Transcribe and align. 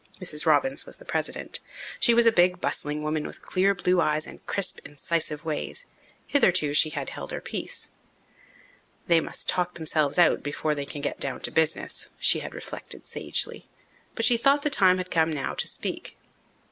Mrs. 0.19 0.47
Robbins 0.47 0.87
was 0.87 0.97
the 0.97 1.05
president. 1.05 1.59
She 1.99 2.15
was 2.15 2.25
a 2.25 2.31
big, 2.31 2.59
bustling 2.59 3.03
woman 3.03 3.27
with 3.27 3.43
clear 3.43 3.75
blue 3.75 4.01
eyes 4.01 4.25
and 4.25 4.43
crisp, 4.47 4.79
incisive 4.83 5.45
ways. 5.45 5.85
Hitherto 6.25 6.73
she 6.73 6.89
had 6.89 7.11
held 7.11 7.29
her 7.29 7.39
peace. 7.39 7.91
"They 9.05 9.19
must 9.19 9.47
talk 9.47 9.75
themselves 9.75 10.17
out 10.17 10.41
before 10.41 10.73
they 10.73 10.87
can 10.87 11.01
get 11.03 11.19
down 11.19 11.41
to 11.41 11.51
business," 11.51 12.09
she 12.17 12.39
had 12.39 12.55
reflected 12.55 13.05
sagely. 13.05 13.67
But 14.15 14.25
she 14.25 14.37
thought 14.37 14.63
the 14.63 14.71
time 14.71 14.97
had 14.97 15.13
now 15.15 15.47
come 15.51 15.55
to 15.57 15.67
speak. 15.67 16.17